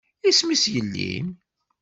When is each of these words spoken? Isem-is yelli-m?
Isem-is 0.29 0.65
yelli-m? 0.73 1.27